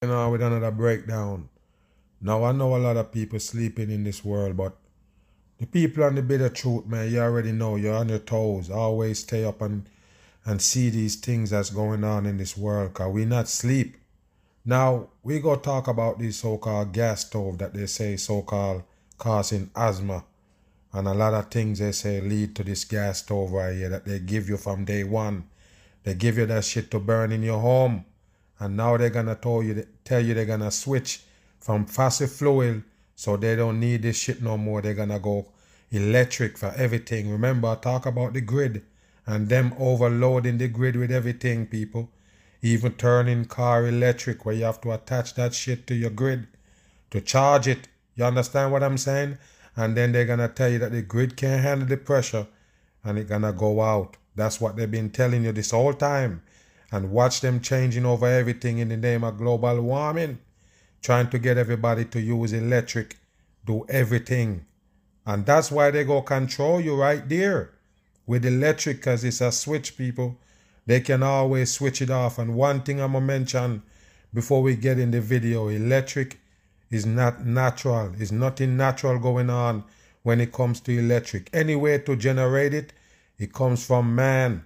[0.00, 1.48] You know, with another breakdown.
[2.20, 4.76] Now I know a lot of people sleeping in this world, but
[5.58, 8.70] the people on the bit of truth, man, you already know you're on your toes.
[8.70, 9.88] Always stay up and
[10.46, 13.96] and see these things that's going on in this world, cause we not sleep.
[14.64, 18.84] Now we go talk about this so-called gas stove that they say so-called
[19.18, 20.24] causing asthma,
[20.92, 24.04] and a lot of things they say lead to this gas stove right here that
[24.04, 25.48] they give you from day one.
[26.04, 28.04] They give you that shit to burn in your home
[28.60, 31.20] and now they're gonna tell you tell you they're gonna switch
[31.60, 32.82] from fossil fuel
[33.14, 34.80] so they don't need this shit no more.
[34.80, 35.46] They're gonna go
[35.90, 37.30] electric for everything.
[37.30, 38.82] Remember i talk about the grid
[39.26, 42.10] and them overloading the grid with everything people.
[42.62, 46.48] Even turning car electric where you have to attach that shit to your grid
[47.10, 47.88] to charge it.
[48.16, 49.38] You understand what i'm saying?
[49.76, 52.48] And then they're gonna tell you that the grid can't handle the pressure
[53.04, 54.16] and it's gonna go out.
[54.34, 56.42] That's what they've been telling you this whole time
[56.90, 60.38] and watch them changing over everything in the name of global warming,
[61.02, 63.16] trying to get everybody to use electric,
[63.64, 64.64] do everything.
[65.26, 67.70] And that's why they go control you right there
[68.26, 70.38] with electric because it's a switch, people.
[70.86, 72.38] They can always switch it off.
[72.38, 73.82] And one thing I'm going to mention
[74.32, 76.38] before we get in the video electric
[76.90, 78.10] is not natural.
[78.10, 79.84] There's nothing natural going on
[80.22, 81.50] when it comes to electric.
[81.52, 82.94] Any way to generate it,
[83.38, 84.64] it comes from man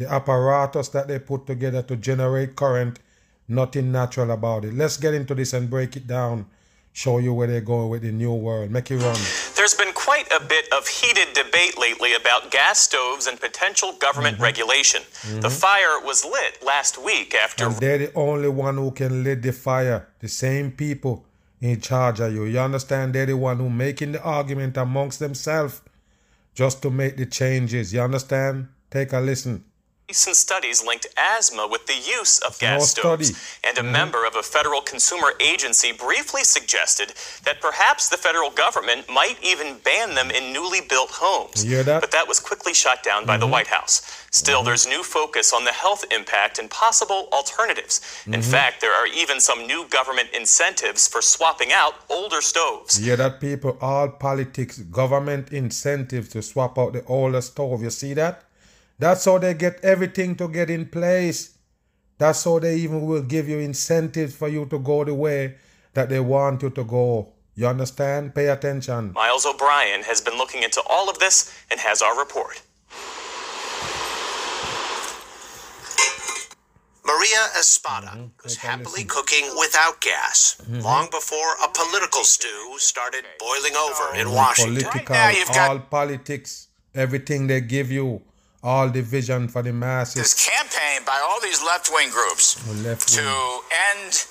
[0.00, 2.98] the apparatus that they put together to generate current,
[3.46, 4.72] nothing natural about it.
[4.72, 6.46] Let's get into this and break it down,
[6.94, 8.70] show you where they're going with the new world.
[8.70, 9.20] Make it run.
[9.56, 14.36] There's been quite a bit of heated debate lately about gas stoves and potential government
[14.36, 14.44] mm-hmm.
[14.44, 15.02] regulation.
[15.02, 15.40] Mm-hmm.
[15.40, 17.66] The fire was lit last week after.
[17.66, 20.08] And they're the only one who can lit the fire.
[20.20, 21.26] The same people
[21.60, 22.44] in charge of you.
[22.44, 23.14] You understand?
[23.14, 25.82] They're the one who making the argument amongst themselves
[26.54, 27.92] just to make the changes.
[27.92, 28.68] You understand?
[28.90, 29.64] Take a listen.
[30.10, 33.30] Recent studies linked asthma with the use of gas stoves,
[33.62, 33.92] and a mm-hmm.
[33.92, 39.78] member of a federal consumer agency briefly suggested that perhaps the federal government might even
[39.84, 41.64] ban them in newly built homes.
[41.64, 42.00] That?
[42.00, 43.42] But that was quickly shot down by mm-hmm.
[43.42, 44.26] the White House.
[44.32, 44.66] Still, mm-hmm.
[44.66, 48.00] there's new focus on the health impact and possible alternatives.
[48.26, 48.42] In mm-hmm.
[48.42, 52.98] fact, there are even some new government incentives for swapping out older stoves.
[52.98, 53.78] You hear that, people?
[53.80, 57.84] All politics, government incentives to swap out the older stove.
[57.84, 58.49] You see that?
[59.00, 61.56] That's how they get everything to get in place.
[62.18, 65.54] That's how they even will give you incentives for you to go the way
[65.94, 67.32] that they want you to go.
[67.54, 68.34] You understand?
[68.34, 69.14] Pay attention.
[69.14, 72.60] Miles O'Brien has been looking into all of this and has our report.
[77.06, 78.26] Maria Espada mm-hmm.
[78.44, 80.80] was happily cooking without gas mm-hmm.
[80.80, 84.74] long before a political stew started boiling over in Washington.
[84.74, 88.20] Political, right now, all got- politics, everything they give you
[88.62, 90.14] all division for the masses.
[90.14, 92.54] This campaign by all these left wing groups
[93.16, 93.60] to
[93.92, 94.26] end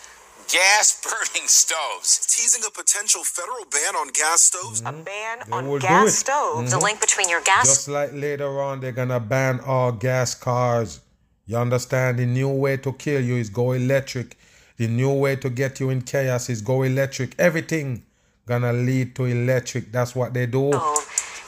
[0.52, 2.26] gas burning stoves.
[2.28, 4.82] Teasing a potential federal ban on gas stoves.
[4.82, 5.00] Mm-hmm.
[5.00, 6.72] A ban they on gas stoves.
[6.72, 6.80] Mm-hmm.
[6.80, 7.66] The link between your gas.
[7.66, 11.02] Just like later on, they're gonna ban all gas cars.
[11.46, 12.20] You understand?
[12.20, 14.38] The new way to kill you is go electric.
[14.78, 17.34] The new way to get you in chaos is go electric.
[17.40, 18.04] Everything
[18.46, 19.92] gonna lead to electric.
[19.92, 20.70] That's what they do.
[20.74, 20.99] Oh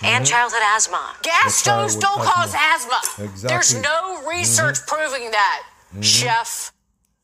[0.03, 0.31] and mm-hmm.
[0.31, 1.16] childhood asthma.
[1.22, 3.23] Gas stoves don't cause asthma.
[3.23, 3.50] Exactly.
[3.50, 4.95] There's no research mm-hmm.
[4.95, 6.01] proving that, mm-hmm.
[6.01, 6.72] chef.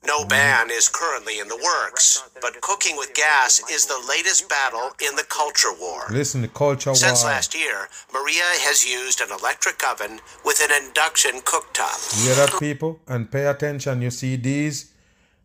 [0.06, 4.92] No ban is currently in the works, but cooking with gas is the latest battle
[5.06, 6.04] in the culture war.
[6.12, 7.10] Listen, the culture Since war.
[7.10, 11.98] Since last year, Maria has used an electric oven with an induction cooktop.
[12.16, 13.00] You hear that, people?
[13.08, 14.02] And pay attention.
[14.02, 14.94] You see these?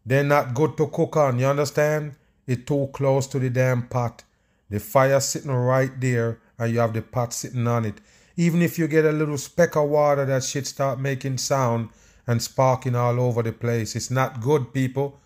[0.04, 1.38] They're not good to cook on.
[1.41, 2.14] You understand?
[2.46, 4.23] It's too close to the damn pot.
[4.69, 8.00] The fire sitting right there and you have the pot sitting on it.
[8.37, 11.90] Even if you get a little speck of water, that shit start making sound
[12.26, 13.94] and sparking all over the place.
[13.96, 15.19] It's not good, people.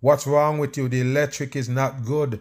[0.00, 0.88] What's wrong with you?
[0.88, 2.40] The electric is not good.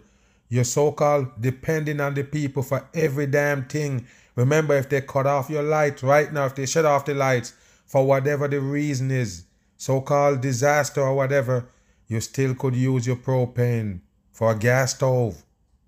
[0.49, 4.05] You're so called depending on the people for every damn thing.
[4.35, 7.53] Remember, if they cut off your light right now, if they shut off the lights
[7.85, 9.45] for whatever the reason is,
[9.77, 11.67] so called disaster or whatever,
[12.07, 14.01] you still could use your propane
[14.31, 15.43] for a gas stove.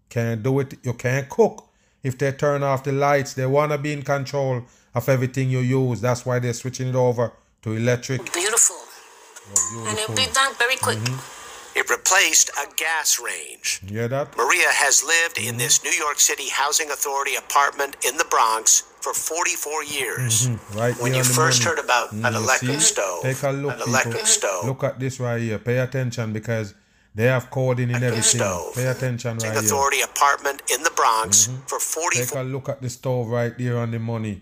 [0.10, 0.74] Can't do it.
[0.84, 1.67] You can't cook
[2.08, 4.64] if they turn off the lights, they want to be in control
[4.96, 6.00] of everything you use.
[6.02, 7.34] That's why they're switching it over
[7.64, 8.22] to electric.
[8.34, 8.78] Beautiful.
[9.46, 9.88] beautiful.
[9.88, 10.98] And it'll be done very quick.
[11.00, 11.80] Mm-hmm.
[11.80, 13.82] It replaced a gas range.
[13.86, 14.36] Yeah, that?
[14.36, 19.14] Maria has lived in this New York City Housing Authority apartment in the Bronx for
[19.14, 20.48] 44 years.
[20.48, 20.78] Mm-hmm.
[20.78, 21.76] Right when you first money.
[21.76, 22.94] heard about mm, an electric see?
[22.96, 24.66] stove, Take a look, an electric stove.
[24.66, 25.60] Look at this right here.
[25.60, 26.74] Pay attention because
[27.18, 28.22] they have coding in everything.
[28.42, 28.76] Stove.
[28.76, 30.06] Pay attention right Authority here.
[30.06, 31.62] apartment in the Bronx mm-hmm.
[31.66, 32.20] for 40.
[32.20, 34.42] Take a look at the stove right there on the money.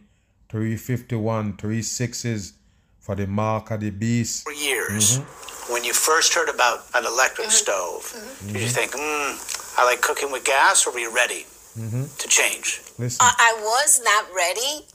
[0.50, 2.54] 351, three sixes
[3.00, 4.44] for the mark of the beast.
[4.44, 5.20] For years.
[5.20, 5.74] Mm-hmm.
[5.74, 8.54] When you first heard about an electric stove, Mm-hmm.
[8.54, 9.36] did you think, hmm,
[9.80, 11.46] I like cooking with gas, or were you ready
[11.80, 12.04] Mm-hmm.
[12.22, 12.82] to change?
[13.00, 13.20] Listen.
[13.22, 14.86] I, I was not ready,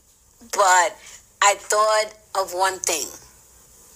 [0.53, 0.97] but
[1.43, 2.09] I thought
[2.41, 3.07] of one thing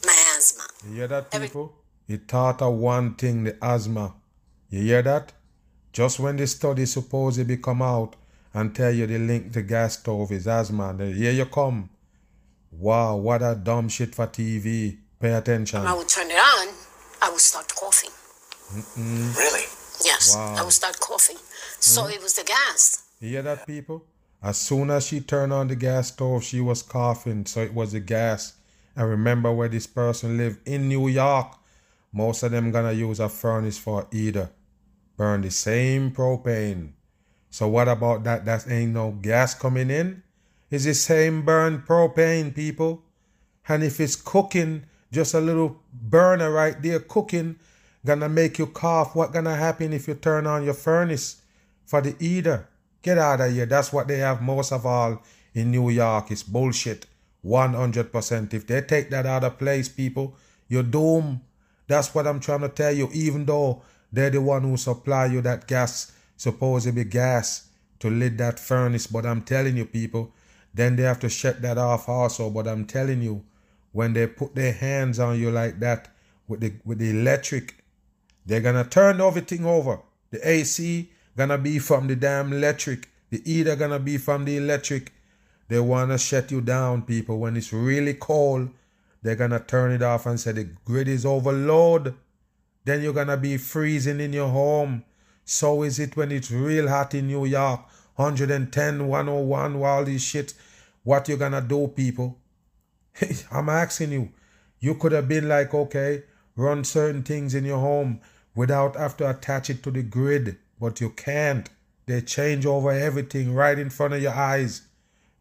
[0.05, 0.65] my asthma.
[0.89, 1.73] You hear that, people?
[2.07, 4.15] He thought of one thing, the asthma.
[4.69, 5.33] You hear that?
[5.93, 8.17] Just when the study supposedly be come out
[8.53, 11.91] and tell you the link to gas stove is asthma, then here you come.
[12.73, 14.99] Wow, what a dumb shit for TV.
[15.21, 15.81] Pay attention.
[15.81, 16.75] When I would turn it on,
[17.23, 18.11] I would start coughing.
[18.73, 19.37] Mm-mm.
[19.37, 19.65] Really?
[20.05, 20.57] Yes, Wow.
[20.59, 21.37] I would start coughing.
[21.79, 22.13] So mm-hmm.
[22.13, 23.05] it was the gas.
[23.21, 24.05] You hear that, people?
[24.43, 27.93] As soon as she turned on the gas stove, she was coughing, so it was
[27.93, 28.55] the gas.
[28.97, 31.57] And remember where this person lived in New York.
[32.15, 34.51] Most of them gonna use a furnace for either
[35.17, 36.93] burn the same propane.
[37.51, 38.45] So what about that?
[38.45, 40.23] That ain't no gas coming in.
[40.71, 43.03] It's the same burn propane, people.
[43.69, 47.57] And if it's cooking, just a little burner right there cooking,
[48.07, 49.17] gonna make you cough.
[49.17, 51.43] What gonna happen if you turn on your furnace
[51.85, 52.69] for the heater?
[53.03, 53.67] Get out of here.
[53.67, 55.21] That's what they have most of all
[55.53, 56.31] in New York.
[56.31, 57.07] It's bullshit.
[57.45, 58.55] 100%.
[58.55, 60.37] If they take that out of place, people,
[60.69, 61.41] you're doomed.
[61.87, 63.11] That's what I'm trying to tell you.
[63.13, 63.83] Even though
[64.13, 67.69] they're the one who supply you that gas, supposedly gas,
[68.01, 69.07] to lit that furnace.
[69.07, 70.33] But I'm telling you, people,
[70.73, 72.51] then they have to shut that off also.
[72.51, 73.45] But I'm telling you,
[73.93, 76.09] when they put their hands on you like that
[76.49, 77.77] with the with the electric,
[78.45, 80.01] they're gonna turn everything over.
[80.31, 83.09] The AC gonna be from the damn electric.
[83.31, 85.13] The heater gonna be from the electric.
[85.69, 87.39] They wanna shut you down, people.
[87.39, 88.71] When it's really cold,
[89.25, 92.15] they're gonna turn it off and say the grid is overload.
[92.85, 95.03] Then you're gonna be freezing in your home.
[95.47, 97.81] So is it when it's real hot in New York,
[98.17, 100.53] 110, 101, all this shit.
[101.05, 102.39] What you gonna do, people?
[103.51, 104.29] I'm asking you.
[104.79, 106.25] You could have been like, okay,
[106.55, 108.21] run certain things in your home
[108.55, 111.71] without have to attach it to the grid, but you can't.
[112.05, 114.83] They change over everything right in front of your eyes.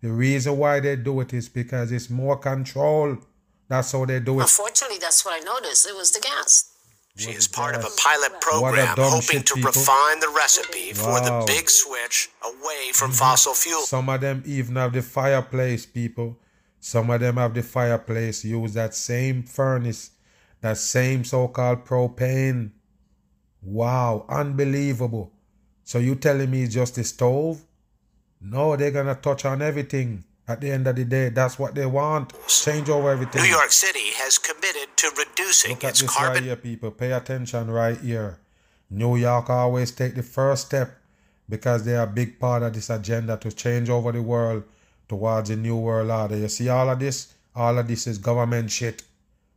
[0.02, 3.18] The reason why they do it is because it's more control.
[3.74, 4.44] That's how they do it.
[4.44, 5.88] Unfortunately, that's what I noticed.
[5.88, 6.72] It was the gas.
[7.16, 9.72] She is part of a pilot program dumb hoping to people.
[9.72, 13.18] refine the recipe for the big switch away from mm-hmm.
[13.18, 13.90] fossil fuels.
[13.90, 16.38] Some of them even have the fireplace, people.
[16.80, 20.12] Some of them have the fireplace, use that same furnace,
[20.62, 22.74] that same so called propane.
[23.64, 25.34] Wow, unbelievable.
[25.84, 27.66] So you telling me it's just the stove?
[28.40, 30.26] No, they're gonna touch on everything.
[30.48, 32.34] At the end of the day, that's what they want.
[32.48, 33.44] Change over everything.
[33.44, 36.92] New York City has committed to reducing Look at its this carbon right here, people.
[36.92, 38.40] Pay attention right here.
[38.90, 40.98] New York always take the first step
[41.50, 44.64] because they are a big part of this agenda to change over the world
[45.08, 46.38] towards a new world order.
[46.38, 47.34] You see all of this?
[47.56, 49.04] All of this is government shit.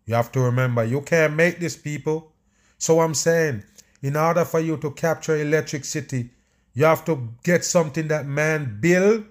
[0.05, 2.33] You have to remember, you can't make this, people.
[2.79, 3.65] So I'm saying,
[4.03, 6.31] in order for you to capture Electric City,
[6.75, 9.25] you have to get something that man built,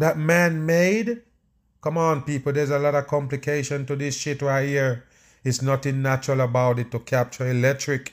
[0.00, 1.22] that man made.
[1.80, 2.52] Come on, people.
[2.52, 5.04] There's a lot of complication to this shit right here.
[5.44, 8.12] It's nothing natural about it to capture electric.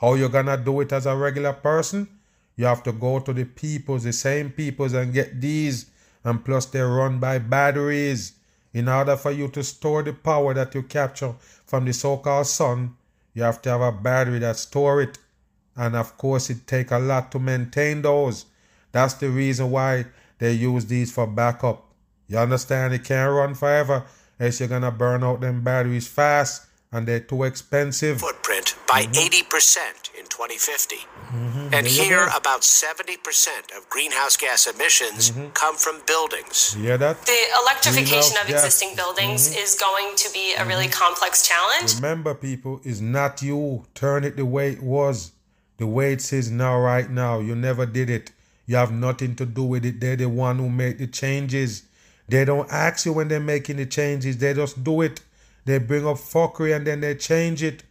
[0.00, 2.08] How you gonna do it as a regular person?
[2.56, 5.86] You have to go to the peoples, the same peoples, and get these.
[6.24, 8.32] And plus, they're run by batteries.
[8.74, 11.34] In order for you to store the power that you capture
[11.66, 12.96] from the so-called sun,
[13.34, 15.18] you have to have a battery that store it.
[15.76, 18.46] And of course, it take a lot to maintain those.
[18.90, 20.06] That's the reason why
[20.42, 21.78] they use these for backup.
[22.26, 22.92] You understand?
[22.94, 24.04] It can't run forever,
[24.40, 28.18] else you're gonna burn out them batteries fast, and they're too expensive.
[28.20, 29.46] footprint by Mm-hmm.
[29.46, 30.96] 80% in 2050.
[31.32, 32.36] And There you here, go.
[32.36, 35.50] about 70% of greenhouse gas emissions Mm-hmm.
[35.62, 36.74] come from buildings.
[36.76, 37.16] You hear that?
[37.24, 38.64] The electrification Greenhouse of gas.
[38.64, 39.62] existing buildings Mhm.
[39.62, 41.94] is going to be a really complex challenge.
[42.02, 43.86] Remember, people, it's not you.
[43.94, 45.16] Turn it the way it was,
[45.78, 47.34] the way it is now, right now.
[47.48, 48.32] You never did it.
[48.66, 50.00] You have nothing to do with it.
[50.00, 51.82] They're the one who make the changes.
[52.28, 54.38] They don't ask you when they're making the changes.
[54.38, 55.20] They just do it.
[55.64, 57.82] They bring up fuckery and then they change it.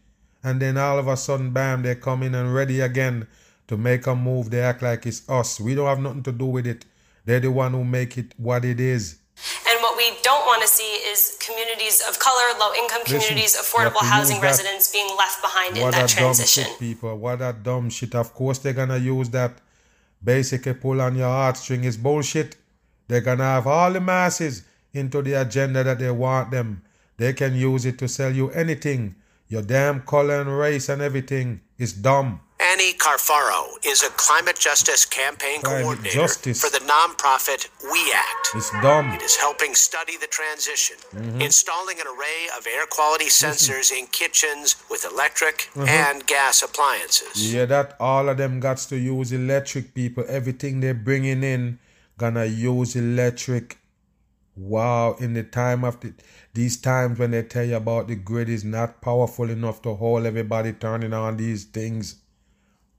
[0.44, 3.28] And then all of a sudden, bam, they come in and ready again
[3.68, 4.50] to make a move.
[4.50, 5.60] They act like it's us.
[5.60, 6.86] We don't have nothing to do with it.
[7.26, 9.18] They're the one who make it what it is.
[9.70, 13.64] And what we don't want to see is communities of color, low income communities, Listen,
[13.64, 16.64] affordable housing residents being left behind in that transition.
[16.64, 18.14] Dumb shit, people, what that dumb shit.
[18.16, 19.54] Of course, they're gonna use that
[20.24, 22.56] basically pull on your heartstring is bullshit.
[23.08, 24.64] They're gonna have all the masses
[24.94, 26.84] into the agenda that they want them.
[27.18, 29.16] They can use it to sell you anything.
[29.48, 32.40] Your damn color and race and everything is dumb.
[32.72, 36.62] Annie Carforo is a climate justice campaign climate coordinator justice.
[36.62, 38.50] for the nonprofit We Act.
[38.56, 39.12] It's dumb.
[39.12, 41.42] It is helping study the transition, mm-hmm.
[41.42, 45.88] installing an array of air quality sensors in kitchens with electric mm-hmm.
[45.88, 47.54] and gas appliances.
[47.54, 50.24] Yeah, that all of them got to use electric people.
[50.30, 51.78] Everything they're bringing in
[52.18, 53.80] gonna use electric.
[54.56, 56.14] Wow, in the time of the,
[56.54, 60.26] these times when they tell you about the grid is not powerful enough to hold
[60.26, 62.21] everybody turning on these things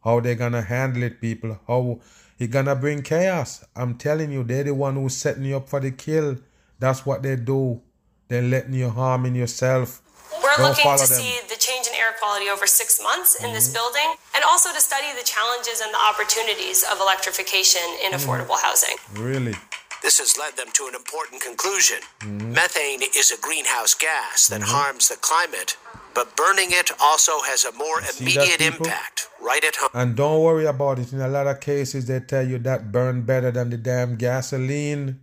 [0.05, 1.59] how they gonna handle it, people.
[1.67, 2.01] How
[2.39, 3.65] he gonna bring chaos.
[3.77, 6.39] I'm telling you, they're the one who's setting you up for the kill.
[6.79, 7.81] That's what they do.
[8.29, 10.03] They're letting you harm in yourself.
[10.43, 11.21] We're Don't looking to them.
[11.21, 13.55] see the change in air quality over six months in mm-hmm.
[13.55, 18.19] this building and also to study the challenges and the opportunities of electrification in mm-hmm.
[18.19, 18.97] affordable housing.
[19.15, 19.55] Really?
[20.03, 21.99] This has led them to an important conclusion.
[22.21, 22.53] Mm-hmm.
[22.53, 24.71] Methane is a greenhouse gas that mm-hmm.
[24.71, 25.77] harms the climate
[26.15, 29.91] but burning it also has a more immediate impact right at home.
[29.95, 31.13] And don't worry about it.
[31.13, 35.21] In a lot of cases, they tell you that burn better than the damn gasoline.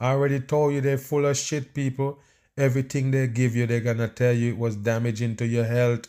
[0.00, 2.18] I already told you they're full of shit, people.
[2.56, 6.08] Everything they give you, they're gonna tell you it was damaging to your health.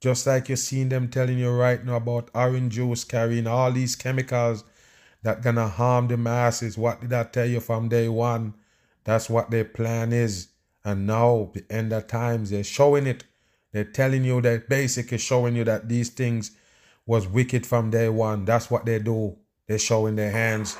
[0.00, 3.96] Just like you're seeing them telling you right now about orange juice carrying all these
[3.96, 4.64] chemicals
[5.24, 6.78] that gonna harm the masses.
[6.78, 8.54] What did I tell you from day one?
[9.04, 10.48] That's what their plan is.
[10.84, 13.24] And now, the end of times, they're showing it.
[13.72, 16.52] They're telling you that basically showing you that these things
[17.06, 18.44] was wicked from day one.
[18.44, 19.36] That's what they do.
[19.66, 20.76] They're showing their hands.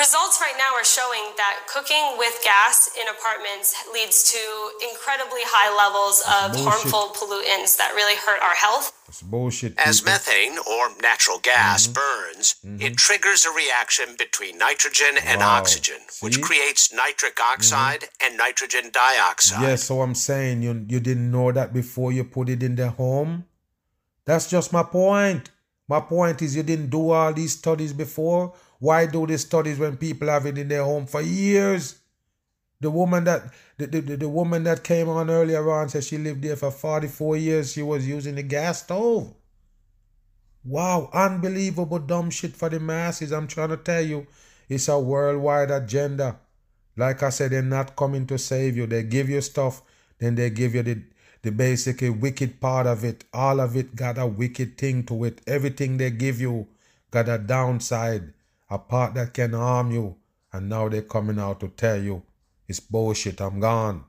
[0.00, 4.40] The results right now are showing that cooking with gas in apartments leads to
[4.88, 8.96] incredibly high levels of harmful pollutants that really hurt our health.
[9.22, 9.74] Bullshit.
[9.76, 12.00] As methane or natural gas mm-hmm.
[12.00, 12.80] burns, mm-hmm.
[12.80, 15.58] it triggers a reaction between nitrogen and wow.
[15.58, 16.24] oxygen, See?
[16.24, 18.26] which creates nitric oxide mm-hmm.
[18.26, 19.60] and nitrogen dioxide.
[19.60, 22.88] Yes, so I'm saying you you didn't know that before you put it in the
[22.88, 23.44] home.
[24.24, 25.50] That's just my point.
[25.88, 29.98] My point is you didn't do all these studies before why do these studies when
[29.98, 32.00] people have it in their home for years?
[32.80, 36.42] The woman that the, the, the woman that came on earlier on said she lived
[36.42, 37.72] there for 44 years.
[37.74, 39.34] She was using the gas stove.
[40.64, 43.32] Wow, unbelievable dumb shit for the masses.
[43.32, 44.26] I'm trying to tell you,
[44.68, 46.38] it's a worldwide agenda.
[46.96, 48.86] Like I said, they're not coming to save you.
[48.86, 49.82] They give you stuff,
[50.18, 51.02] then they give you the
[51.42, 53.24] the basically wicked part of it.
[53.32, 55.40] All of it got a wicked thing to it.
[55.46, 56.68] Everything they give you
[57.10, 58.34] got a downside
[58.70, 60.16] a part that can harm you,
[60.52, 62.22] and now they're coming out to tell you
[62.68, 64.04] it's bullshit, I'm gone.